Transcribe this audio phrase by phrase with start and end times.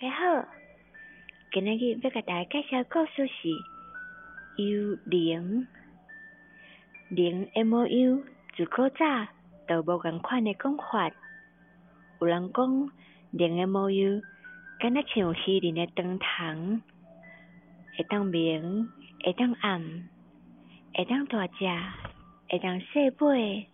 [0.00, 0.48] 家好，
[1.52, 3.50] 今日要给大家介绍故事是
[4.56, 5.66] 幽灵。
[7.10, 8.24] 灵 M O U
[8.56, 9.04] 自古早
[9.68, 11.12] 都无共款的讲法，
[12.18, 12.90] 有人讲
[13.30, 14.22] 灵 M O U
[14.78, 16.80] 敢若像虚灵的灯虫，
[17.94, 18.88] 会当明，
[19.22, 20.08] 会当暗，
[20.94, 21.66] 会当大只，
[22.48, 23.66] 会当细尾，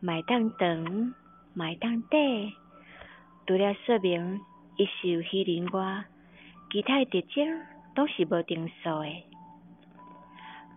[0.00, 1.14] 会当长，
[1.54, 2.52] 会当短，
[3.46, 4.40] 除了说明。
[4.80, 6.04] 伊是有虚灵外，
[6.72, 7.60] 其他特征
[7.94, 9.24] 都是无定数的。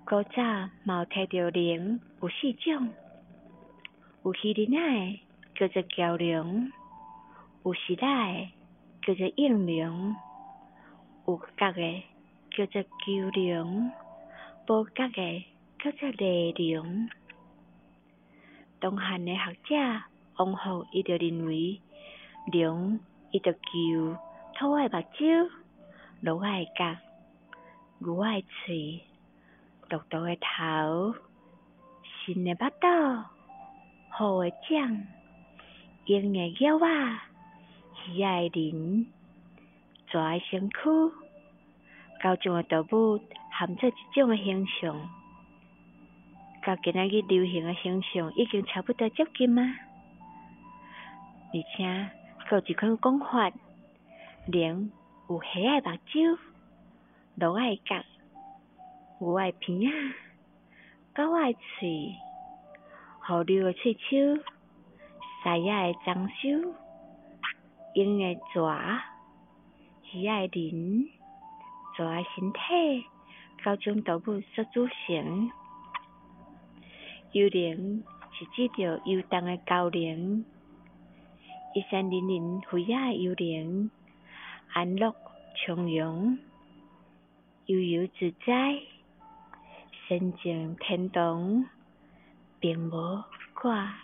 [0.04, 0.42] 古早
[0.84, 2.90] 有提到灵有四种，
[4.26, 5.20] 有虚灵的
[5.56, 6.70] 叫做蛟龙，
[7.64, 8.50] 有实在
[9.06, 10.14] 的叫做应龙，
[11.26, 12.04] 有角诶
[12.52, 13.90] 叫做鸠龙，
[14.68, 15.46] 无角诶
[15.82, 17.08] 叫做雷龙。
[18.82, 20.04] 东汉诶学者
[20.36, 21.80] 王浩伊就认为
[22.52, 23.00] 龙。
[23.34, 24.16] 伊着求
[24.54, 25.50] 兔爱目睭，
[26.22, 26.96] 鹿爱角，
[27.98, 29.02] 牛爱喙，
[29.90, 31.16] 鹿兔的头，
[32.04, 32.88] 新的巴肚，
[34.12, 35.08] 虎的掌，
[36.06, 37.24] 鹰的脚啊，
[38.08, 39.08] 鱼仔的鳞，
[40.12, 40.78] 蛇的身躯，
[42.22, 45.10] 高种的动物含做一种的形象，
[46.64, 49.76] 甲今仔日流行的形象已经差不多接近啊？
[51.52, 52.23] 而且。
[52.54, 53.52] 有一款讲法，
[54.46, 54.92] 人
[55.28, 56.38] 有黑爱目睭，
[57.34, 58.04] 鹿爱角，
[59.18, 59.92] 牛爱鼻啊，
[61.16, 62.14] 狗爱喙，
[63.22, 64.44] 狐狸的喙手，狮
[65.44, 66.76] 仔的长手，
[67.96, 69.02] 鹰的爪，
[70.14, 71.10] 鱼仔的鳞，
[71.98, 73.08] 蛇的身体，
[73.66, 75.50] 九种动物所组成。
[77.32, 80.46] 幽灵是指着游荡的高灵。
[81.76, 83.90] 一三零零飞亚幽灵，
[84.74, 85.16] 安乐
[85.56, 86.38] 从容，
[87.66, 88.80] 悠悠自在，
[90.08, 91.66] 心情天堂，
[92.60, 93.24] 并无
[93.56, 94.03] 挂。